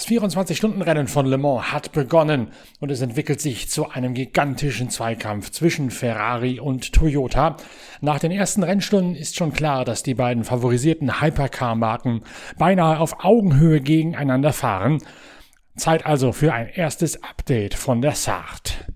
Das 0.00 0.08
24-Stunden-Rennen 0.08 1.08
von 1.08 1.26
Le 1.26 1.36
Mans 1.36 1.72
hat 1.72 1.92
begonnen 1.92 2.52
und 2.80 2.90
es 2.90 3.02
entwickelt 3.02 3.38
sich 3.38 3.68
zu 3.68 3.90
einem 3.90 4.14
gigantischen 4.14 4.88
Zweikampf 4.88 5.50
zwischen 5.50 5.90
Ferrari 5.90 6.58
und 6.58 6.94
Toyota. 6.94 7.58
Nach 8.00 8.18
den 8.18 8.30
ersten 8.30 8.62
Rennstunden 8.62 9.14
ist 9.14 9.36
schon 9.36 9.52
klar, 9.52 9.84
dass 9.84 10.02
die 10.02 10.14
beiden 10.14 10.44
favorisierten 10.44 11.20
Hypercar-Marken 11.20 12.22
beinahe 12.56 12.98
auf 12.98 13.22
Augenhöhe 13.22 13.82
gegeneinander 13.82 14.54
fahren. 14.54 15.02
Zeit 15.76 16.06
also 16.06 16.32
für 16.32 16.54
ein 16.54 16.68
erstes 16.68 17.22
Update 17.22 17.74
von 17.74 18.00
der 18.00 18.12
Saart. 18.12 18.86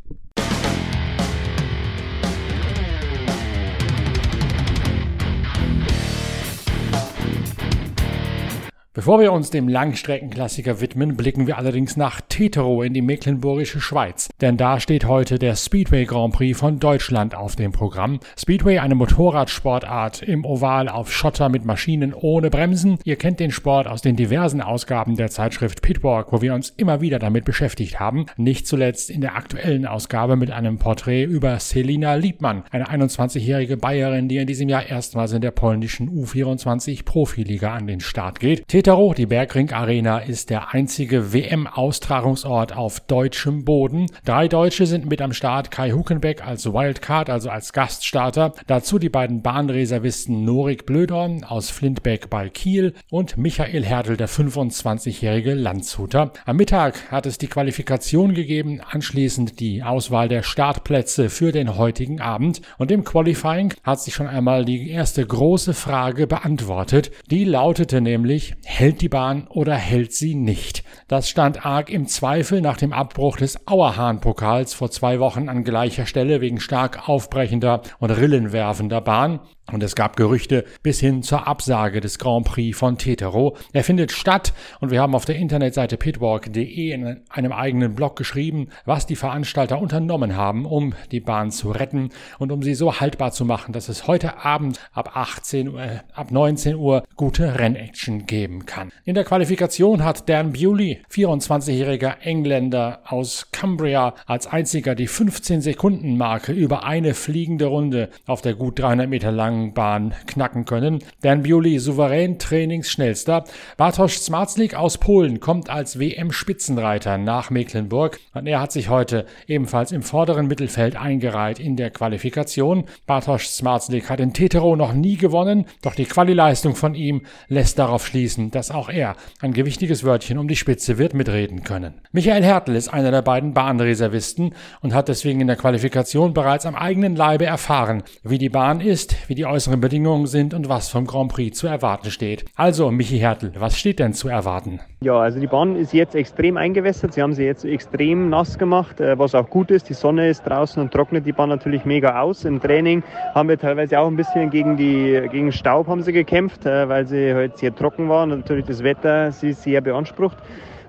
Bevor 8.97 9.19
wir 9.19 9.33
uns 9.33 9.51
dem 9.51 9.66
Langstreckenklassiker 9.66 10.80
widmen, 10.80 11.16
blicken 11.16 11.48
wir 11.48 11.59
allerdings 11.59 11.97
nach 11.97 12.21
Tetero 12.21 12.80
in 12.84 12.95
die 12.95 13.03
mecklenburgische 13.03 13.80
Schweiz. 13.80 14.29
Denn 14.41 14.57
da 14.57 14.79
steht 14.79 15.05
heute 15.05 15.41
der 15.41 15.57
Speedway 15.57 16.05
Grand 16.05 16.33
Prix 16.33 16.57
von 16.57 16.79
Deutschland 16.79 17.34
auf 17.34 17.57
dem 17.57 17.73
Programm. 17.73 18.20
Speedway, 18.39 18.79
eine 18.79 18.95
Motorradsportart 18.95 20.23
im 20.23 20.45
Oval 20.45 20.89
auf 20.89 21.12
Schotter 21.12 21.48
mit 21.48 21.65
Maschinen 21.65 22.15
ohne 22.15 22.51
Bremsen. 22.51 22.98
Ihr 23.03 23.17
kennt 23.17 23.41
den 23.41 23.51
Sport 23.51 23.89
aus 23.89 24.01
den 24.01 24.15
diversen 24.15 24.61
Ausgaben 24.61 25.17
der 25.17 25.29
Zeitschrift 25.29 25.83
Pitwalk, 25.83 26.31
wo 26.31 26.41
wir 26.41 26.55
uns 26.55 26.70
immer 26.70 27.01
wieder 27.01 27.19
damit 27.19 27.45
beschäftigt 27.45 27.98
haben. 27.98 28.27
Nicht 28.36 28.69
zuletzt 28.69 29.11
in 29.11 29.23
der 29.23 29.34
aktuellen 29.34 29.86
Ausgabe 29.86 30.36
mit 30.36 30.53
einem 30.53 30.79
Porträt 30.79 31.25
über 31.25 31.58
Selina 31.58 32.14
Liebmann, 32.14 32.62
eine 32.70 32.89
21-jährige 32.89 33.77
Bayerin, 33.77 34.29
die 34.29 34.36
in 34.36 34.47
diesem 34.47 34.69
Jahr 34.69 34.86
erstmals 34.86 35.33
in 35.33 35.42
der 35.42 35.51
polnischen 35.51 36.11
U24 36.11 37.05
Profiliga 37.05 37.75
an 37.75 37.89
den 37.89 37.98
Start 37.98 38.39
geht. 38.39 38.62
Tetero, 38.84 39.14
die 39.14 39.24
Bergring 39.24 39.72
Arena, 39.72 40.18
ist 40.18 40.50
der 40.50 40.74
einzige 40.74 41.32
WM-Austragungsort 41.32 42.77
auf 42.77 43.00
deutschem 43.00 43.64
Boden. 43.64 44.08
Drei 44.27 44.46
Deutsche 44.46 44.84
sind 44.84 45.08
mit 45.08 45.22
am 45.22 45.32
Start. 45.32 45.70
Kai 45.70 45.92
Huckenbeck 45.92 46.46
als 46.46 46.66
Wildcard, 46.66 47.30
also 47.30 47.48
als 47.48 47.72
Gaststarter. 47.72 48.52
Dazu 48.66 48.98
die 48.98 49.08
beiden 49.08 49.40
Bahnreservisten 49.40 50.44
Norik 50.44 50.84
Blödorn 50.84 51.44
aus 51.44 51.70
Flintbeck 51.70 52.28
bei 52.28 52.50
Kiel 52.50 52.92
und 53.10 53.38
Michael 53.38 53.86
Hertel, 53.86 54.18
der 54.18 54.28
25-jährige 54.28 55.55
Landshuter. 55.55 56.34
Am 56.44 56.56
Mittag 56.58 57.10
hat 57.10 57.24
es 57.24 57.38
die 57.38 57.48
Qualifikation 57.48 58.34
gegeben, 58.34 58.82
anschließend 58.86 59.60
die 59.60 59.82
Auswahl 59.82 60.28
der 60.28 60.42
Startplätze 60.42 61.30
für 61.30 61.52
den 61.52 61.78
heutigen 61.78 62.20
Abend. 62.20 62.60
Und 62.77 62.90
im 62.90 63.05
Qualifying 63.05 63.72
hat 63.82 64.02
sich 64.02 64.12
schon 64.12 64.27
einmal 64.27 64.66
die 64.66 64.90
erste 64.90 65.24
große 65.24 65.72
Frage 65.72 66.27
beantwortet. 66.27 67.12
Die 67.30 67.44
lautete 67.44 68.02
nämlich, 68.02 68.52
hält 68.78 69.00
die 69.00 69.08
Bahn 69.08 69.47
oder 69.48 69.75
hält 69.75 70.12
sie 70.12 70.34
nicht. 70.34 70.84
Das 71.06 71.28
stand 71.28 71.64
arg 71.64 71.91
im 71.91 72.06
Zweifel 72.06 72.61
nach 72.61 72.77
dem 72.77 72.92
Abbruch 72.92 73.36
des 73.36 73.67
Auerhahn-Pokals 73.67 74.75
vor 74.75 74.91
zwei 74.91 75.20
Wochen 75.20 75.48
an 75.48 75.64
gleicher 75.64 76.06
Stelle 76.06 76.41
wegen 76.41 76.61
stark 76.61 77.08
aufbrechender 77.08 77.83
und 78.00 78.11
rillenwerfender 78.11 79.00
Bahn. 79.00 79.41
Und 79.73 79.83
es 79.83 79.95
gab 79.95 80.17
Gerüchte 80.17 80.65
bis 80.83 81.01
hin 81.01 81.23
zur 81.23 81.48
Absage 81.48 82.01
des 82.01 82.19
Grand 82.19 82.47
Prix 82.47 82.77
von 82.77 82.98
Tetero. 82.98 83.57
Er 83.73 83.83
findet 83.83 84.12
statt 84.12 84.53
und 84.81 84.91
wir 84.91 85.01
haben 85.01 85.15
auf 85.15 85.25
der 85.25 85.37
Internetseite 85.37 85.97
pitwalk.de 85.97 86.91
in 86.93 87.20
einem 87.31 87.53
eigenen 87.53 87.95
Blog 87.95 88.17
geschrieben, 88.17 88.69
was 88.85 89.07
die 89.07 89.17
Veranstalter 89.17 89.81
unternommen 89.81 90.37
haben, 90.37 90.67
um 90.67 90.92
die 91.11 91.20
Bahn 91.20 91.51
zu 91.51 91.70
retten 91.70 92.11
und 92.39 92.53
um 92.53 92.63
sie 92.63 92.74
so 92.74 93.01
haltbar 93.01 93.33
zu 93.33 93.47
machen, 93.47 93.73
dass 93.73 93.89
es 93.89 94.07
heute 94.07 94.45
Abend 94.45 94.79
ab 94.92 95.17
18 95.17 95.69
Uhr, 95.69 95.83
äh, 95.83 96.01
ab 96.13 96.30
19 96.30 96.77
Uhr 96.77 97.05
gute 97.17 97.58
Rennaction 97.58 98.27
geben 98.27 98.67
kann. 98.67 98.92
In 99.05 99.14
der 99.14 99.24
Qualifikation 99.24 100.05
hat 100.05 100.29
Dan 100.29 100.53
Bewley, 100.53 101.01
24-jähriger 101.11 102.19
Engländer 102.20 103.01
aus 103.07 103.48
Cumbria, 103.51 104.14
als 104.27 104.47
einziger 104.47 104.95
die 104.95 105.07
15 105.07 105.63
Sekunden 105.63 106.19
Marke 106.19 106.53
über 106.53 106.85
eine 106.85 107.14
fliegende 107.14 107.67
Runde 107.67 108.11
auf 108.27 108.42
der 108.42 108.55
gut 108.55 108.79
300 108.79 109.08
Meter 109.08 109.33
langen 109.33 109.54
Bahn 109.75 110.15
knacken 110.27 110.65
können. 110.65 110.98
Dan 111.23 111.42
Bewley 111.42 111.79
souverän 111.79 112.39
Trainingsschnellster. 112.39 113.45
Bartosz 113.77 114.25
Zmarzlik 114.25 114.75
aus 114.75 114.98
Polen 114.98 115.41
kommt 115.41 115.70
als 115.70 115.98
WM-Spitzenreiter 115.98 117.19
nach 117.19 117.51
Mecklenburg 117.51 118.19
und 118.35 118.47
er 118.47 118.61
hat 118.61 118.73
sich 118.73 118.89
heute 118.89 119.27
ebenfalls 119.47 119.92
im 119.92 120.03
vorderen 120.03 120.47
Mittelfeld 120.47 120.97
eingereiht 120.97 121.59
in 121.59 121.77
der 121.77 121.91
Qualifikation. 121.91 122.85
Bartosz 123.07 123.57
Zmarzlik 123.57 124.11
hat 124.11 124.20
in 124.20 124.33
Tetero 124.33 124.77
noch 124.77 124.92
nie 124.92 125.17
gewonnen, 125.17 125.67
doch 125.83 125.95
die 125.95 126.05
Qualileistung 126.05 126.75
von 126.75 126.95
ihm 126.95 127.23
lässt 127.48 127.79
darauf 127.79 128.06
schließen, 128.06 128.50
dass 128.50 128.71
auch 128.71 128.88
er 128.88 129.17
ein 129.41 129.53
gewichtiges 129.53 130.05
Wörtchen 130.05 130.38
um 130.38 130.49
die 130.49 130.56
Spitze 130.56 130.99
wird 130.99 131.15
mitreden 131.15 131.65
können. 131.65 131.94
Michael 132.12 132.43
Hertel 132.43 132.76
ist 132.76 132.88
einer 132.88 133.11
der 133.11 133.23
beiden 133.23 133.55
Bahnreservisten 133.55 134.55
und 134.81 134.94
hat 134.94 135.09
deswegen 135.09 135.41
in 135.41 135.47
der 135.47 135.56
Qualifikation 135.56 136.35
bereits 136.35 136.67
am 136.67 136.75
eigenen 136.75 137.17
Leibe 137.17 137.47
erfahren, 137.47 138.03
wie 138.23 138.38
die 138.38 138.49
Bahn 138.49 138.81
ist, 138.81 139.17
wie 139.29 139.35
die 139.35 139.44
die 139.44 139.50
äußeren 139.50 139.78
Bedingungen 139.78 140.26
sind 140.26 140.55
und 140.55 140.70
was 140.70 140.88
vom 140.88 141.06
Grand 141.06 141.31
Prix 141.31 141.58
zu 141.58 141.66
erwarten 141.66 142.10
steht. 142.10 142.46
Also, 142.56 142.90
Michi 142.90 143.19
Hertel, 143.19 143.52
was 143.58 143.78
steht 143.78 143.99
denn 143.99 144.14
zu 144.14 144.28
erwarten? 144.28 144.81
Ja, 145.02 145.19
also 145.19 145.38
die 145.38 145.46
Bahn 145.46 145.76
ist 145.76 145.93
jetzt 145.93 146.14
extrem 146.14 146.56
eingewässert. 146.56 147.12
Sie 147.12 147.20
haben 147.20 147.34
sie 147.34 147.44
jetzt 147.44 147.66
extrem 147.66 148.31
nass 148.31 148.56
gemacht, 148.56 149.00
äh, 149.00 149.19
was 149.19 149.34
auch 149.34 149.50
gut 149.50 149.70
ist. 149.70 149.90
Die 149.90 149.94
Sonne 149.94 150.31
ist 150.31 150.44
draußen 150.44 150.81
und 150.81 150.93
trocknet 150.93 151.26
die 151.26 151.32
Bahn 151.32 151.50
natürlich 151.50 151.84
mega 151.84 152.22
aus. 152.22 152.46
Im 152.46 152.58
Training 152.58 153.02
haben 153.34 153.50
wir 153.50 153.58
teilweise 153.58 153.99
auch 153.99 154.06
ein 154.06 154.16
bisschen 154.16 154.49
gegen 154.49 154.78
die 154.78 155.28
gegen 155.31 155.52
Staub 155.52 155.88
haben 155.88 156.02
sie 156.02 156.12
gekämpft, 156.14 156.64
äh, 156.64 156.88
weil 156.88 157.06
sie 157.06 157.34
halt 157.34 157.58
sehr 157.58 157.75
trocken 157.75 158.08
waren 158.08 158.32
und 158.32 158.38
natürlich 158.38 158.64
das 158.64 158.82
Wetter 158.82 159.31
sie 159.31 159.52
sehr 159.52 159.82
beansprucht. 159.82 160.38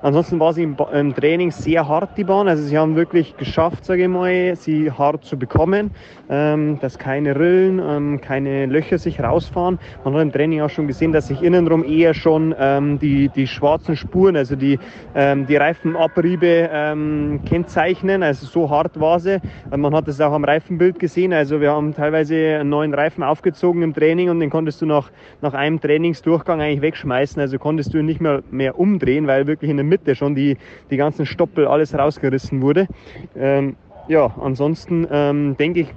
Ansonsten 0.05 0.39
war 0.39 0.53
sie 0.53 0.61
im, 0.61 0.77
im, 0.93 1.15
Training 1.15 1.49
sehr 1.49 1.87
hart, 1.87 2.15
die 2.15 2.23
Bahn. 2.23 2.47
Also 2.47 2.61
sie 2.61 2.77
haben 2.77 2.95
wirklich 2.95 3.37
geschafft, 3.37 3.85
sage 3.85 4.03
ich 4.03 4.07
mal, 4.07 4.55
sie 4.55 4.91
hart 4.91 5.25
zu 5.25 5.35
bekommen, 5.35 5.89
ähm, 6.29 6.77
dass 6.79 6.99
keine 6.99 7.35
Rillen, 7.35 7.81
ähm, 7.83 8.21
keine 8.21 8.67
Löcher 8.67 8.99
sich 8.99 9.19
rausfahren. 9.19 9.79
Man 10.03 10.13
hat 10.13 10.21
im 10.21 10.31
Training 10.31 10.61
auch 10.61 10.69
schon 10.69 10.85
gesehen, 10.85 11.11
dass 11.11 11.29
sich 11.29 11.41
innenrum 11.41 11.83
eher 11.83 12.13
schon 12.13 12.53
ähm, 12.59 12.99
die, 12.99 13.29
die 13.29 13.47
schwarzen 13.47 13.95
Spuren, 13.95 14.35
also 14.35 14.55
die, 14.55 14.77
ähm, 15.15 15.47
die 15.47 15.55
Reifenabriebe 15.55 16.69
ähm, 16.71 17.39
kennzeichnen. 17.43 18.21
Also 18.21 18.45
so 18.45 18.69
hart 18.69 18.99
war 18.99 19.19
sie. 19.19 19.41
Man 19.75 19.95
hat 19.95 20.07
es 20.07 20.21
auch 20.21 20.33
am 20.33 20.43
Reifenbild 20.43 20.99
gesehen. 20.99 21.33
Also 21.33 21.61
wir 21.61 21.71
haben 21.71 21.95
teilweise 21.95 22.57
einen 22.59 22.69
neuen 22.69 22.93
Reifen 22.93 23.23
aufgezogen 23.23 23.81
im 23.81 23.95
Training 23.95 24.29
und 24.29 24.39
den 24.39 24.51
konntest 24.51 24.83
du 24.83 24.85
nach, 24.85 25.09
nach 25.41 25.55
einem 25.55 25.81
Trainingsdurchgang 25.81 26.61
eigentlich 26.61 26.81
wegschmeißen. 26.83 27.41
Also 27.41 27.57
konntest 27.57 27.91
du 27.95 27.97
ihn 27.97 28.05
nicht 28.05 28.21
mehr, 28.21 28.43
mehr 28.51 28.77
umdrehen, 28.77 29.25
weil 29.25 29.47
wirklich 29.47 29.71
in 29.71 29.77
der 29.77 29.83
Mitte 29.83 29.94
schon 30.15 30.35
die, 30.35 30.57
die 30.91 30.97
ganzen 30.97 31.25
Stoppel, 31.25 31.67
alles 31.67 31.93
rausgerissen 31.93 32.61
wurde. 32.61 32.87
Ähm, 33.35 33.75
ja, 34.07 34.31
ansonsten 34.41 35.07
ähm, 35.09 35.57
denke 35.57 35.81
ich, 35.81 35.87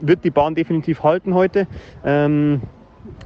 wird 0.00 0.24
die 0.24 0.30
Bahn 0.30 0.54
definitiv 0.54 1.02
halten 1.02 1.34
heute, 1.34 1.66
ähm, 2.04 2.62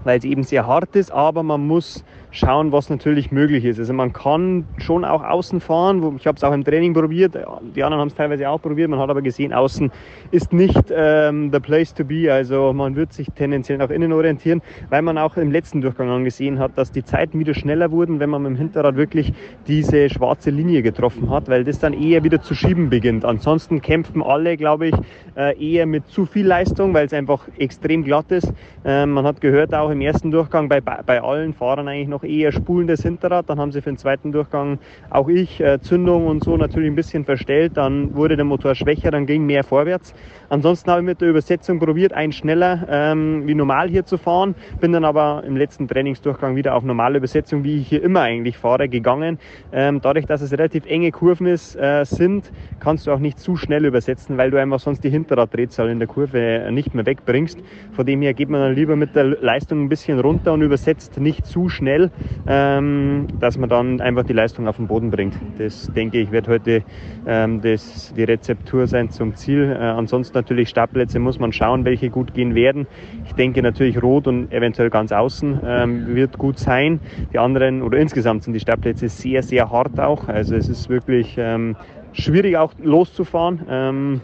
weil 0.04 0.20
sie 0.20 0.30
eben 0.30 0.42
sehr 0.42 0.66
hart 0.66 0.96
ist, 0.96 1.12
aber 1.12 1.42
man 1.42 1.66
muss 1.66 2.04
schauen, 2.30 2.72
was 2.72 2.90
natürlich 2.90 3.32
möglich 3.32 3.64
ist. 3.64 3.78
Also 3.78 3.92
man 3.92 4.12
kann 4.12 4.64
schon 4.78 5.04
auch 5.04 5.22
außen 5.22 5.60
fahren. 5.60 6.16
Ich 6.18 6.26
habe 6.26 6.36
es 6.36 6.44
auch 6.44 6.52
im 6.52 6.64
Training 6.64 6.92
probiert. 6.92 7.34
Die 7.74 7.82
anderen 7.82 8.00
haben 8.00 8.08
es 8.08 8.14
teilweise 8.14 8.48
auch 8.48 8.60
probiert. 8.60 8.90
Man 8.90 8.98
hat 8.98 9.08
aber 9.08 9.22
gesehen, 9.22 9.52
außen 9.52 9.90
ist 10.30 10.52
nicht 10.52 10.92
ähm, 10.94 11.50
the 11.52 11.60
place 11.60 11.94
to 11.94 12.04
be. 12.04 12.32
Also 12.32 12.72
man 12.72 12.96
wird 12.96 13.12
sich 13.12 13.28
tendenziell 13.34 13.78
nach 13.78 13.90
innen 13.90 14.12
orientieren, 14.12 14.62
weil 14.90 15.02
man 15.02 15.16
auch 15.16 15.36
im 15.36 15.50
letzten 15.50 15.80
Durchgang 15.80 16.10
angesehen 16.10 16.58
hat, 16.58 16.76
dass 16.76 16.92
die 16.92 17.04
Zeiten 17.04 17.38
wieder 17.38 17.54
schneller 17.54 17.90
wurden, 17.90 18.20
wenn 18.20 18.30
man 18.30 18.42
mit 18.42 18.52
dem 18.52 18.56
Hinterrad 18.56 18.96
wirklich 18.96 19.32
diese 19.66 20.10
schwarze 20.10 20.50
Linie 20.50 20.82
getroffen 20.82 21.30
hat, 21.30 21.48
weil 21.48 21.64
das 21.64 21.78
dann 21.78 21.94
eher 21.94 22.24
wieder 22.24 22.42
zu 22.42 22.54
schieben 22.54 22.90
beginnt. 22.90 23.24
Ansonsten 23.24 23.80
kämpfen 23.80 24.22
alle, 24.22 24.56
glaube 24.56 24.88
ich, 24.88 24.94
äh, 25.36 25.56
eher 25.58 25.86
mit 25.86 26.06
zu 26.08 26.26
viel 26.26 26.46
Leistung, 26.46 26.92
weil 26.92 27.06
es 27.06 27.12
einfach 27.12 27.48
extrem 27.56 28.04
glatt 28.04 28.30
ist. 28.30 28.52
Ähm, 28.84 29.10
man 29.10 29.24
hat 29.24 29.40
gehört 29.40 29.72
auch 29.78 29.90
im 29.90 30.00
ersten 30.00 30.30
Durchgang 30.30 30.68
bei, 30.68 30.80
bei 30.80 31.22
allen 31.22 31.54
Fahrern 31.54 31.88
eigentlich 31.88 32.08
noch 32.08 32.24
eher 32.24 32.52
spulendes 32.52 33.02
Hinterrad. 33.02 33.48
Dann 33.48 33.58
haben 33.58 33.72
sie 33.72 33.80
für 33.82 33.90
den 33.90 33.98
zweiten 33.98 34.32
Durchgang 34.32 34.78
auch 35.10 35.28
ich 35.28 35.60
äh, 35.60 35.80
Zündung 35.80 36.26
und 36.26 36.42
so 36.42 36.56
natürlich 36.56 36.90
ein 36.90 36.94
bisschen 36.96 37.24
verstellt. 37.24 37.76
Dann 37.76 38.14
wurde 38.14 38.36
der 38.36 38.44
Motor 38.44 38.74
schwächer, 38.74 39.10
dann 39.10 39.26
ging 39.26 39.46
mehr 39.46 39.64
vorwärts. 39.64 40.14
Ansonsten 40.50 40.90
habe 40.90 41.02
ich 41.02 41.06
mit 41.06 41.20
der 41.20 41.28
Übersetzung 41.28 41.78
probiert, 41.78 42.14
ein 42.14 42.32
schneller 42.32 42.86
ähm, 42.88 43.46
wie 43.46 43.54
normal 43.54 43.90
hier 43.90 44.06
zu 44.06 44.16
fahren. 44.16 44.54
Bin 44.80 44.92
dann 44.92 45.04
aber 45.04 45.42
im 45.46 45.56
letzten 45.56 45.88
Trainingsdurchgang 45.88 46.56
wieder 46.56 46.74
auf 46.74 46.84
normale 46.84 47.18
Übersetzung, 47.18 47.64
wie 47.64 47.78
ich 47.80 47.88
hier 47.88 48.02
immer 48.02 48.22
eigentlich 48.22 48.56
fahre, 48.56 48.88
gegangen. 48.88 49.38
Ähm, 49.72 50.00
dadurch, 50.00 50.24
dass 50.24 50.40
es 50.40 50.52
relativ 50.52 50.86
enge 50.86 51.10
Kurven 51.10 51.46
ist, 51.46 51.76
äh, 51.76 52.04
sind, 52.04 52.50
kannst 52.80 53.06
du 53.06 53.12
auch 53.12 53.18
nicht 53.18 53.38
zu 53.38 53.56
schnell 53.56 53.84
übersetzen, 53.84 54.38
weil 54.38 54.50
du 54.50 54.58
einfach 54.58 54.80
sonst 54.80 55.04
die 55.04 55.10
Hinterraddrehzahl 55.10 55.90
in 55.90 55.98
der 55.98 56.08
Kurve 56.08 56.68
nicht 56.70 56.94
mehr 56.94 57.04
wegbringst. 57.04 57.58
Von 57.92 58.06
dem 58.06 58.22
her 58.22 58.32
geht 58.32 58.48
man 58.48 58.62
dann 58.62 58.74
lieber 58.74 58.96
mit 58.96 59.14
der 59.14 59.24
Leistung 59.24 59.84
ein 59.84 59.88
bisschen 59.90 60.18
runter 60.18 60.54
und 60.54 60.62
übersetzt 60.62 61.20
nicht 61.20 61.44
zu 61.44 61.68
schnell, 61.68 62.10
ähm, 62.46 63.26
dass 63.38 63.58
man 63.58 63.68
dann 63.68 64.00
einfach 64.00 64.24
die 64.24 64.32
Leistung 64.32 64.66
auf 64.66 64.76
den 64.76 64.86
Boden 64.86 65.10
bringt. 65.10 65.34
Das 65.58 65.92
denke 65.92 66.18
ich 66.18 66.30
wird 66.30 66.48
heute 66.48 66.82
ähm, 67.26 67.60
das, 67.60 68.14
die 68.14 68.24
Rezeptur 68.24 68.86
sein 68.86 69.10
zum 69.10 69.34
Ziel. 69.34 69.76
Äh, 69.78 69.82
ansonsten 69.82 70.37
natürlich 70.38 70.68
Startplätze 70.68 71.18
muss 71.18 71.38
man 71.38 71.52
schauen, 71.52 71.84
welche 71.84 72.10
gut 72.10 72.32
gehen 72.34 72.54
werden. 72.54 72.86
Ich 73.26 73.34
denke 73.34 73.62
natürlich 73.62 74.02
Rot 74.02 74.26
und 74.26 74.52
eventuell 74.52 74.90
ganz 74.90 75.12
außen 75.12 75.60
ähm, 75.64 76.14
wird 76.14 76.38
gut 76.38 76.58
sein. 76.58 77.00
Die 77.32 77.38
anderen 77.38 77.82
oder 77.82 77.98
insgesamt 77.98 78.44
sind 78.44 78.52
die 78.54 78.60
Startplätze 78.60 79.08
sehr, 79.08 79.42
sehr 79.42 79.70
hart 79.70 79.98
auch. 79.98 80.28
Also 80.28 80.56
es 80.56 80.68
ist 80.68 80.88
wirklich 80.88 81.36
ähm, 81.38 81.76
schwierig 82.12 82.56
auch 82.56 82.72
loszufahren. 82.82 83.66
Ähm, 83.68 84.20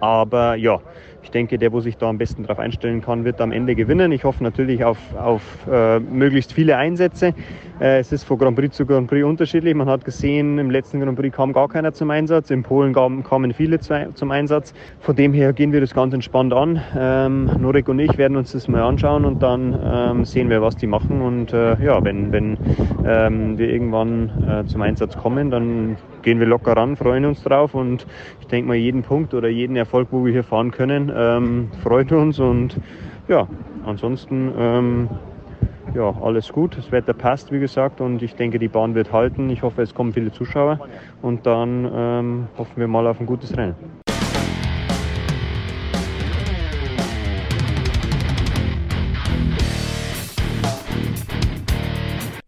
aber 0.00 0.56
ja, 0.56 0.80
ich 1.22 1.30
denke, 1.30 1.58
der, 1.58 1.72
wo 1.72 1.80
sich 1.80 1.96
da 1.96 2.08
am 2.08 2.18
besten 2.18 2.42
darauf 2.42 2.58
einstellen 2.58 3.00
kann, 3.00 3.24
wird 3.24 3.40
am 3.40 3.52
Ende 3.52 3.74
gewinnen. 3.74 4.12
Ich 4.12 4.24
hoffe 4.24 4.42
natürlich 4.42 4.84
auf, 4.84 4.98
auf 5.16 5.42
äh, 5.70 6.00
möglichst 6.00 6.52
viele 6.52 6.76
Einsätze. 6.76 7.34
Äh, 7.80 8.00
es 8.00 8.12
ist 8.12 8.24
von 8.24 8.38
Grand 8.38 8.56
Prix 8.56 8.76
zu 8.76 8.84
Grand 8.84 9.08
Prix 9.08 9.24
unterschiedlich. 9.24 9.74
Man 9.74 9.88
hat 9.88 10.04
gesehen, 10.04 10.58
im 10.58 10.70
letzten 10.70 11.00
Grand 11.00 11.18
Prix 11.18 11.34
kam 11.34 11.52
gar 11.52 11.68
keiner 11.68 11.92
zum 11.92 12.10
Einsatz. 12.10 12.50
In 12.50 12.62
Polen 12.62 12.92
kamen, 12.92 13.22
kamen 13.22 13.52
viele 13.52 13.78
zu, 13.80 14.12
zum 14.14 14.30
Einsatz. 14.30 14.74
Von 15.00 15.16
dem 15.16 15.32
her 15.32 15.52
gehen 15.52 15.72
wir 15.72 15.80
das 15.80 15.94
ganz 15.94 16.12
entspannt 16.12 16.52
an. 16.52 16.80
Ähm, 16.96 17.50
Norek 17.58 17.88
und 17.88 17.98
ich 17.98 18.18
werden 18.18 18.36
uns 18.36 18.52
das 18.52 18.68
mal 18.68 18.82
anschauen 18.82 19.24
und 19.24 19.42
dann 19.42 19.78
ähm, 19.84 20.24
sehen 20.24 20.50
wir, 20.50 20.60
was 20.60 20.76
die 20.76 20.86
machen. 20.86 21.22
Und 21.22 21.52
äh, 21.52 21.82
ja, 21.82 22.02
wenn, 22.04 22.32
wenn 22.32 22.56
ähm, 23.06 23.58
wir 23.58 23.68
irgendwann 23.68 24.30
äh, 24.48 24.66
zum 24.66 24.82
Einsatz 24.82 25.16
kommen, 25.16 25.50
dann 25.50 25.96
gehen 26.22 26.38
wir 26.40 26.46
locker 26.46 26.76
ran, 26.76 26.96
freuen 26.96 27.24
uns 27.24 27.42
drauf 27.42 27.74
und 27.74 28.06
ich 28.40 28.46
denke 28.46 28.68
mal, 28.68 28.76
jeden 28.76 29.02
Punkt 29.02 29.34
oder 29.34 29.48
jeden 29.48 29.76
Erfolg, 29.76 30.08
wo 30.10 30.24
wir 30.24 30.32
hier 30.32 30.44
fahren 30.44 30.70
können, 30.70 31.12
ähm, 31.14 31.68
freut 31.82 32.12
uns 32.12 32.38
und 32.38 32.78
ja, 33.28 33.46
ansonsten 33.84 34.52
ähm, 34.58 35.08
ja, 35.94 36.14
alles 36.22 36.52
gut. 36.52 36.76
Das 36.76 36.90
Wetter 36.90 37.12
passt, 37.12 37.52
wie 37.52 37.58
gesagt, 37.58 38.00
und 38.00 38.22
ich 38.22 38.34
denke, 38.34 38.58
die 38.58 38.68
Bahn 38.68 38.94
wird 38.94 39.12
halten. 39.12 39.50
Ich 39.50 39.62
hoffe, 39.62 39.82
es 39.82 39.94
kommen 39.94 40.12
viele 40.12 40.32
Zuschauer 40.32 40.80
und 41.20 41.46
dann 41.46 41.90
ähm, 41.94 42.48
hoffen 42.56 42.76
wir 42.76 42.88
mal 42.88 43.06
auf 43.06 43.20
ein 43.20 43.26
gutes 43.26 43.56
Rennen. 43.56 44.01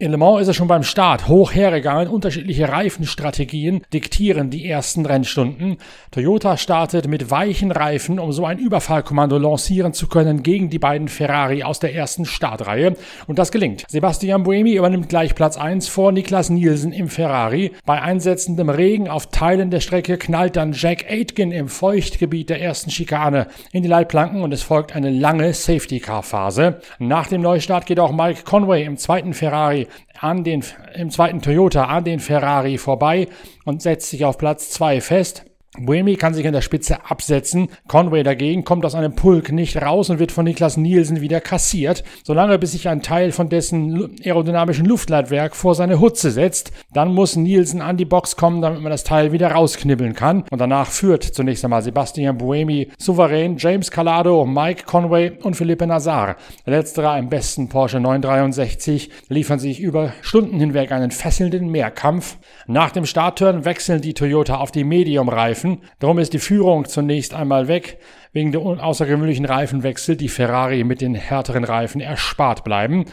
In 0.04 0.10
Le 0.10 0.18
Mans 0.18 0.42
ist 0.42 0.48
es 0.48 0.56
schon 0.56 0.68
beim 0.68 0.82
Start 0.82 1.28
hoch 1.28 1.54
hergegangen. 1.54 2.08
Unterschiedliche 2.08 2.68
Reifenstrategien 2.68 3.80
diktieren 3.90 4.50
die 4.50 4.68
ersten 4.68 5.06
Rennstunden. 5.06 5.78
Toyota 6.10 6.58
startet 6.58 7.08
mit 7.08 7.30
weichen 7.30 7.70
Reifen, 7.70 8.18
um 8.18 8.30
so 8.30 8.44
ein 8.44 8.58
Überfallkommando 8.58 9.38
lancieren 9.38 9.94
zu 9.94 10.06
können 10.06 10.42
gegen 10.42 10.68
die 10.68 10.78
beiden 10.78 11.08
Ferrari 11.08 11.62
aus 11.62 11.80
der 11.80 11.94
ersten 11.94 12.26
Startreihe. 12.26 12.96
Und 13.26 13.38
das 13.38 13.50
gelingt. 13.50 13.86
Sebastian 13.88 14.42
Buemi 14.42 14.74
übernimmt 14.74 15.08
gleich 15.08 15.34
Platz 15.34 15.56
1 15.56 15.88
vor 15.88 16.12
Niklas 16.12 16.50
Nielsen 16.50 16.92
im 16.92 17.08
Ferrari. 17.08 17.72
Bei 17.86 18.02
einsetzendem 18.02 18.68
Regen 18.68 19.08
auf 19.08 19.28
Teilen 19.28 19.70
der 19.70 19.80
Strecke 19.80 20.18
knallt 20.18 20.56
dann 20.56 20.74
Jack 20.74 21.10
Aitken 21.10 21.50
im 21.50 21.68
Feuchtgebiet 21.68 22.50
der 22.50 22.60
ersten 22.60 22.90
Schikane 22.90 23.46
in 23.72 23.82
die 23.82 23.88
Leitplanken 23.88 24.42
und 24.42 24.52
es 24.52 24.62
folgt 24.62 24.94
eine 24.94 25.08
lange 25.08 25.54
Safety-Car-Phase. 25.54 26.82
Nach 26.98 27.26
dem 27.26 27.40
Neustart 27.40 27.86
geht 27.86 28.00
auch 28.00 28.12
Mike 28.12 28.42
Conway 28.44 28.84
im 28.84 28.98
zweiten 28.98 29.32
Ferrari 29.32 29.88
an 30.18 30.44
den, 30.44 30.64
im 30.94 31.10
zweiten 31.10 31.42
Toyota 31.42 31.84
an 31.84 32.04
den 32.04 32.20
Ferrari 32.20 32.78
vorbei 32.78 33.28
und 33.64 33.82
setzt 33.82 34.10
sich 34.10 34.24
auf 34.24 34.38
Platz 34.38 34.70
2 34.70 35.00
fest. 35.00 35.44
Buemi 35.76 36.14
kann 36.14 36.34
sich 36.34 36.46
an 36.46 36.52
der 36.52 36.60
Spitze 36.60 37.10
absetzen. 37.10 37.68
Conway 37.88 38.22
dagegen 38.22 38.64
kommt 38.64 38.84
aus 38.86 38.94
einem 38.94 39.16
Pulk 39.16 39.50
nicht 39.50 39.82
raus 39.82 40.08
und 40.08 40.20
wird 40.20 40.30
von 40.30 40.44
Niklas 40.44 40.76
Nielsen 40.76 41.20
wieder 41.20 41.40
kassiert, 41.40 42.04
solange 42.22 42.60
bis 42.60 42.72
sich 42.72 42.88
ein 42.88 43.02
Teil 43.02 43.32
von 43.32 43.48
dessen 43.48 44.16
aerodynamischen 44.24 44.86
Luftleitwerk 44.86 45.56
vor 45.56 45.74
seine 45.74 45.98
Hutze 45.98 46.30
setzt. 46.30 46.70
Dann 46.92 47.12
muss 47.12 47.34
Nielsen 47.34 47.80
an 47.80 47.96
die 47.96 48.04
Box 48.04 48.36
kommen, 48.36 48.62
damit 48.62 48.82
man 48.82 48.92
das 48.92 49.02
Teil 49.02 49.32
wieder 49.32 49.50
rausknibbeln 49.50 50.14
kann. 50.14 50.44
Und 50.48 50.60
danach 50.60 50.90
führt 50.90 51.24
zunächst 51.24 51.64
einmal 51.64 51.82
Sebastian 51.82 52.38
Buemi 52.38 52.92
souverän 52.96 53.56
James 53.58 53.90
Calado, 53.90 54.46
Mike 54.46 54.84
Conway 54.84 55.32
und 55.42 55.56
Philippe 55.56 55.88
Nazar. 55.88 56.36
Letzterer 56.66 57.18
im 57.18 57.28
besten 57.28 57.68
Porsche 57.68 57.98
963 57.98 59.10
liefern 59.28 59.58
sich 59.58 59.80
über 59.80 60.12
Stunden 60.22 60.60
hinweg 60.60 60.92
einen 60.92 61.10
fesselnden 61.10 61.68
Mehrkampf. 61.68 62.36
Nach 62.68 62.92
dem 62.92 63.06
Startturn 63.06 63.64
wechseln 63.64 64.00
die 64.00 64.14
Toyota 64.14 64.58
auf 64.58 64.70
die 64.70 64.84
Medium-Reifen 64.84 65.63
Reifen. 65.64 65.82
Darum 65.98 66.18
ist 66.18 66.32
die 66.32 66.38
Führung 66.38 66.84
zunächst 66.84 67.34
einmal 67.34 67.68
weg. 67.68 67.98
Wegen 68.32 68.52
der 68.52 68.60
außergewöhnlichen 68.60 69.44
Reifenwechsel, 69.44 70.16
die 70.16 70.28
Ferrari 70.28 70.84
mit 70.84 71.00
den 71.00 71.14
härteren 71.14 71.64
Reifen 71.64 72.00
erspart 72.00 72.64
bleiben. 72.64 73.06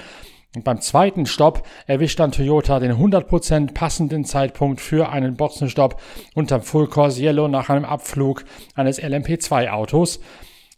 Und 0.53 0.65
beim 0.65 0.81
zweiten 0.81 1.25
Stopp 1.25 1.65
erwischt 1.87 2.19
dann 2.19 2.33
Toyota 2.33 2.79
den 2.79 2.91
100% 2.91 3.73
passenden 3.73 4.25
Zeitpunkt 4.25 4.81
für 4.81 5.09
einen 5.09 5.37
Boxenstopp 5.37 6.01
unterm 6.33 6.61
Full 6.61 6.87
Course 6.87 7.21
Yellow 7.21 7.47
nach 7.47 7.69
einem 7.69 7.85
Abflug 7.85 8.43
eines 8.75 9.01
LMP2 9.01 9.69
Autos. 9.69 10.19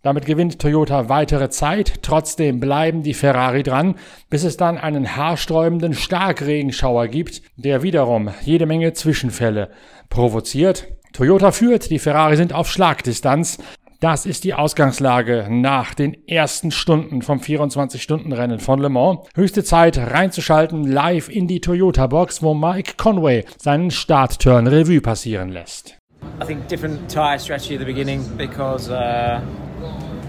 Damit 0.03 0.25
gewinnt 0.25 0.59
Toyota 0.59 1.07
weitere 1.07 1.49
Zeit, 1.49 2.03
trotzdem 2.03 2.59
bleiben 2.59 3.03
die 3.03 3.13
Ferrari 3.13 3.63
dran, 3.63 3.95
bis 4.29 4.43
es 4.43 4.57
dann 4.57 4.77
einen 4.77 5.15
haarsträubenden 5.15 5.93
Starkregenschauer 5.93 7.07
gibt, 7.07 7.41
der 7.55 7.81
wiederum 7.81 8.29
jede 8.43 8.65
Menge 8.65 8.91
Zwischenfälle 8.93 9.71
provoziert. 10.09 10.87
Toyota 11.13 11.51
führt, 11.51 11.91
die 11.91 11.99
Ferrari 11.99 12.35
sind 12.35 12.53
auf 12.53 12.71
Schlagdistanz. 12.71 13.59
Das 13.99 14.25
ist 14.25 14.43
die 14.43 14.55
Ausgangslage 14.55 15.47
nach 15.47 15.93
den 15.93 16.27
ersten 16.27 16.71
Stunden 16.71 17.21
vom 17.21 17.39
24-Stunden-Rennen 17.39 18.59
von 18.59 18.79
Le 18.79 18.89
Mans. 18.89 19.19
Höchste 19.35 19.63
Zeit 19.63 19.97
reinzuschalten 19.97 20.83
live 20.85 21.29
in 21.29 21.47
die 21.47 21.61
Toyota-Box, 21.61 22.41
wo 22.41 22.55
Mike 22.55 22.95
Conway 22.97 23.45
seinen 23.57 23.91
Startturn 23.91 24.65
Revue 24.65 25.01
passieren 25.01 25.49
lässt. 25.49 25.99
I 26.41 26.45
think 26.45 26.67
different 26.67 27.07
tire 27.09 27.37
strategy 27.37 27.75
at 27.75 27.79
the 27.79 27.85
beginning 27.85 28.21
because 28.35 28.89
uh, 28.89 29.39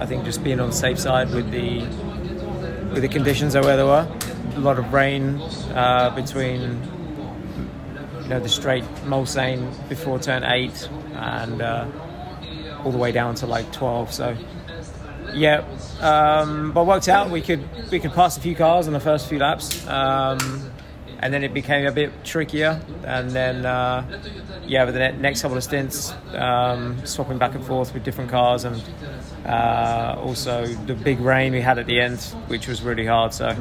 I 0.01 0.07
think 0.07 0.25
just 0.25 0.45
being 0.45 0.61
on 0.61 0.71
the 0.71 0.77
safe 0.77 0.99
side 0.99 1.33
with 1.35 1.51
the 1.51 1.83
with 2.93 3.01
the 3.01 3.09
conditions 3.09 3.55
where 3.55 3.77
they 3.77 3.85
were. 3.85 4.07
A 4.57 4.61
lot 4.61 4.79
of 4.79 4.93
rain 4.93 5.41
uh, 5.75 6.15
between 6.15 6.79
you 8.25 8.31
know 8.31 8.41
the 8.41 8.49
straight 8.49 8.85
Mulsanne 9.05 9.71
before 9.89 10.19
turn 10.19 10.43
eight 10.45 10.89
and 11.13 11.63
uh, 11.63 11.87
all 12.85 12.91
the 12.91 12.99
way 12.99 13.13
down 13.13 13.35
to 13.37 13.47
like 13.47 13.71
12. 13.73 14.13
So 14.13 14.37
yeah, 15.35 15.65
um, 16.01 16.73
but 16.73 16.87
worked 16.87 17.09
out. 17.09 17.31
We 17.31 17.41
could 17.41 17.69
we 17.91 18.01
could 18.01 18.13
pass 18.13 18.37
a 18.37 18.41
few 18.41 18.55
cars 18.55 18.87
on 18.87 18.93
the 18.93 19.01
first 19.01 19.29
few 19.29 19.39
laps, 19.39 19.87
um, 19.89 20.71
and 21.19 21.33
then 21.33 21.43
it 21.43 21.53
became 21.53 21.87
a 21.87 21.93
bit 21.93 22.25
trickier. 22.25 22.81
And 23.05 23.31
then 23.31 23.67
uh, 23.67 24.05
yeah, 24.67 24.85
with 24.85 24.95
the 24.95 25.13
next 25.13 25.43
couple 25.43 25.57
of 25.57 25.65
stints, 25.65 26.15
um, 26.35 27.05
swapping 27.05 27.39
back 27.39 27.55
and 27.55 27.65
forth 27.65 27.95
with 27.95 28.05
different 28.05 28.31
cars, 28.31 28.65
and 28.65 28.83
uh, 29.47 30.17
also 30.19 30.67
the 30.67 30.95
big 30.95 31.21
rain 31.21 31.53
we 31.53 31.61
had 31.61 31.79
at 31.79 31.87
the 31.87 32.01
end, 32.01 32.21
which 32.47 32.69
was 32.69 32.83
really 32.83 33.07
hard. 33.07 33.35
So 33.35 33.57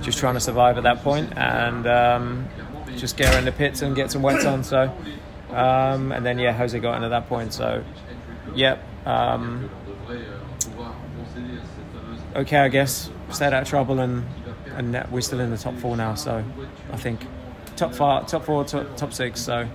just 0.00 0.18
trying 0.18 0.34
to 0.34 0.40
survive 0.40 0.78
at 0.78 0.84
that 0.84 1.02
point, 1.02 1.36
and 1.36 1.86
um, 1.86 2.48
just 2.98 3.16
get 3.16 3.32
her 3.32 3.38
in 3.38 3.44
the 3.44 3.52
pits 3.52 3.82
and 3.82 3.94
get 3.94 4.10
some 4.10 4.22
wets 4.22 4.44
on. 4.44 4.64
So, 4.64 4.92
um, 5.50 6.12
and 6.12 6.24
then 6.24 6.38
yeah, 6.38 6.52
Jose 6.52 6.78
got 6.78 6.96
in 6.96 7.04
at 7.04 7.08
that 7.08 7.28
point. 7.28 7.52
So, 7.52 7.84
yep. 8.54 8.82
Um, 9.06 9.70
okay, 12.34 12.58
I 12.58 12.68
guess 12.68 13.10
stayed 13.30 13.52
out 13.52 13.62
of 13.62 13.68
trouble 13.68 14.00
and 14.00 14.24
and 14.76 15.06
we're 15.10 15.20
still 15.20 15.40
in 15.40 15.50
the 15.50 15.58
top 15.58 15.76
four 15.76 15.96
now. 15.96 16.14
So, 16.14 16.44
I 16.92 16.96
think 16.96 17.26
top 17.76 17.94
four, 17.94 18.22
top 18.24 18.44
four, 18.44 18.64
top, 18.64 18.96
top 18.96 19.12
six. 19.12 19.40
So. 19.40 19.68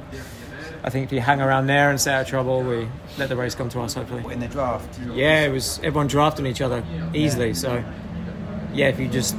I 0.82 0.90
think 0.90 1.06
if 1.06 1.12
you 1.12 1.20
hang 1.20 1.42
around 1.42 1.68
there 1.68 1.90
and 1.90 2.00
stay 2.00 2.14
out 2.14 2.22
of 2.22 2.28
trouble, 2.28 2.64
we 2.64 2.88
let 3.18 3.28
the 3.28 3.36
race 3.36 3.54
come 3.54 3.68
to 3.68 3.82
us. 3.82 3.96
Hopefully. 3.96 4.24
In 4.32 4.40
the 4.40 4.48
draft. 4.48 4.98
Yeah, 5.14 5.42
it 5.42 5.52
was 5.52 5.78
everyone 5.80 6.08
drafting 6.08 6.46
each 6.46 6.62
other 6.62 6.86
easily. 7.14 7.54
So, 7.54 7.84
yeah, 8.74 8.88
if 8.88 8.98
you 8.98 9.10
just 9.10 9.36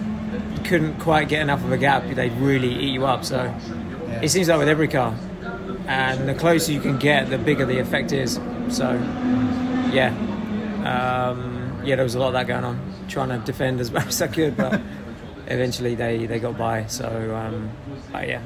couldn't 0.65 0.99
quite 0.99 1.29
get 1.29 1.43
enough 1.43 1.65
of 1.65 1.73
a 1.73 1.79
gap, 1.79 2.05
they'd 2.05 2.33
really 2.33 2.73
eat 2.73 2.93
you 2.93 3.07
up. 3.07 3.25
So 3.25 3.45
yeah. 3.45 4.21
it 4.23 4.29
seems 4.29 4.49
like 4.49 4.59
with 4.59 4.69
every 4.69 4.89
car, 4.89 5.15
and 5.87 6.29
the 6.29 6.35
closer 6.35 6.73
you 6.73 6.81
can 6.81 6.99
get, 6.99 7.31
the 7.31 7.39
bigger 7.39 7.67
the 7.67 7.79
effect 7.79 8.13
is. 8.13 8.35
So 8.69 8.93
yeah, 9.93 10.15
um, 10.85 11.81
yeah, 11.85 11.97
there 11.97 12.05
was 12.05 12.15
a 12.15 12.19
lot 12.19 12.29
of 12.29 12.33
that 12.35 12.47
going 12.47 12.65
on. 12.65 12.79
Trying 13.09 13.31
to 13.31 13.39
defend 13.39 13.81
as 13.81 13.91
much 13.93 14.07
as 14.07 14.23
I 14.23 14.29
could, 14.29 14.57
but 14.57 14.81
eventually 15.47 15.95
they 15.95 16.27
they 16.27 16.39
got 16.39 16.57
by. 16.57 16.87
So 16.87 17.35
um, 17.35 17.71
yeah. 18.13 18.43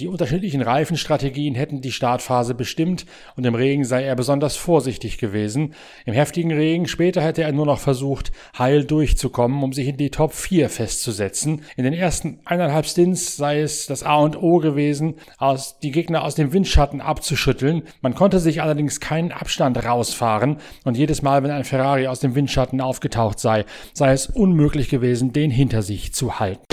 Die 0.00 0.08
unterschiedlichen 0.08 0.62
Reifenstrategien 0.62 1.54
hätten 1.54 1.82
die 1.82 1.92
Startphase 1.92 2.54
bestimmt 2.54 3.04
und 3.36 3.44
im 3.44 3.54
Regen 3.54 3.84
sei 3.84 4.04
er 4.04 4.16
besonders 4.16 4.56
vorsichtig 4.56 5.18
gewesen. 5.18 5.74
Im 6.06 6.14
heftigen 6.14 6.50
Regen 6.50 6.88
später 6.88 7.20
hätte 7.20 7.42
er 7.42 7.52
nur 7.52 7.66
noch 7.66 7.78
versucht, 7.78 8.32
heil 8.56 8.84
durchzukommen, 8.84 9.62
um 9.62 9.74
sich 9.74 9.88
in 9.88 9.98
die 9.98 10.08
Top 10.08 10.32
4 10.32 10.70
festzusetzen. 10.70 11.62
In 11.76 11.84
den 11.84 11.92
ersten 11.92 12.40
eineinhalb 12.46 12.86
Stints 12.86 13.36
sei 13.36 13.60
es 13.60 13.84
das 13.84 14.02
A 14.02 14.16
und 14.16 14.42
O 14.42 14.58
gewesen, 14.58 15.16
aus, 15.36 15.78
die 15.80 15.90
Gegner 15.90 16.24
aus 16.24 16.36
dem 16.36 16.54
Windschatten 16.54 17.02
abzuschütteln. 17.02 17.82
Man 18.00 18.14
konnte 18.14 18.40
sich 18.40 18.62
allerdings 18.62 18.98
keinen 18.98 19.30
Abstand 19.30 19.84
rausfahren 19.84 20.56
und 20.84 20.96
jedes 20.96 21.20
Mal, 21.20 21.42
wenn 21.42 21.50
ein 21.50 21.64
Ferrari 21.64 22.06
aus 22.06 22.18
dem 22.18 22.34
Windschatten 22.34 22.80
aufgetaucht 22.80 23.38
sei, 23.38 23.66
sei 23.92 24.12
es 24.12 24.26
unmöglich 24.26 24.88
gewesen, 24.88 25.34
den 25.34 25.50
hinter 25.50 25.82
sich 25.82 26.14
zu 26.14 26.40
halten. 26.40 26.64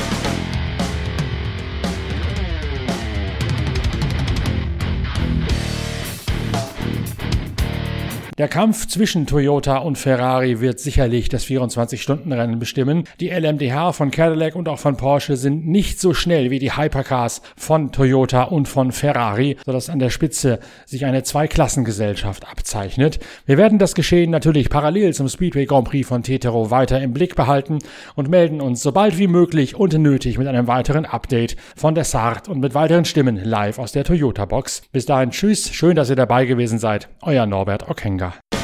Der 8.39 8.47
Kampf 8.47 8.87
zwischen 8.87 9.27
Toyota 9.27 9.79
und 9.79 9.97
Ferrari 9.97 10.61
wird 10.61 10.79
sicherlich 10.79 11.27
das 11.27 11.43
24-Stunden-Rennen 11.45 12.57
bestimmen. 12.57 13.03
Die 13.19 13.27
LMDH 13.27 13.91
von 13.91 14.11
Cadillac 14.11 14.55
und 14.55 14.69
auch 14.69 14.79
von 14.79 14.95
Porsche 14.95 15.35
sind 15.35 15.67
nicht 15.67 15.99
so 15.99 16.13
schnell 16.13 16.49
wie 16.49 16.59
die 16.59 16.77
Hypercars 16.77 17.41
von 17.57 17.91
Toyota 17.91 18.43
und 18.43 18.69
von 18.69 18.93
Ferrari, 18.93 19.57
sodass 19.65 19.89
an 19.89 19.99
der 19.99 20.09
Spitze 20.09 20.61
sich 20.85 21.03
eine 21.03 21.23
Zweiklassengesellschaft 21.23 22.49
abzeichnet. 22.49 23.19
Wir 23.45 23.57
werden 23.57 23.77
das 23.77 23.93
Geschehen 23.93 24.31
natürlich 24.31 24.69
parallel 24.69 25.13
zum 25.13 25.27
Speedway 25.27 25.65
Grand 25.65 25.89
Prix 25.89 26.07
von 26.07 26.23
Tetero 26.23 26.71
weiter 26.71 27.01
im 27.01 27.11
Blick 27.11 27.35
behalten 27.35 27.79
und 28.15 28.29
melden 28.29 28.61
uns 28.61 28.81
so 28.81 28.93
bald 28.93 29.17
wie 29.17 29.27
möglich 29.27 29.75
und 29.75 29.91
nötig 29.95 30.37
mit 30.37 30.47
einem 30.47 30.67
weiteren 30.67 31.03
Update 31.03 31.57
von 31.75 31.93
der 31.93 32.05
Sart 32.05 32.47
und 32.47 32.61
mit 32.61 32.73
weiteren 32.73 33.03
Stimmen 33.03 33.35
live 33.35 33.79
aus 33.79 33.91
der 33.91 34.05
Toyota 34.05 34.45
Box. 34.45 34.83
Bis 34.93 35.05
dahin, 35.05 35.31
tschüss, 35.31 35.73
schön, 35.73 35.97
dass 35.97 36.09
ihr 36.09 36.15
dabei 36.15 36.45
gewesen 36.45 36.79
seid. 36.79 37.09
Euer 37.21 37.45
Norbert 37.45 37.89
Okenga. 37.89 38.28
Yeah. 38.29 38.58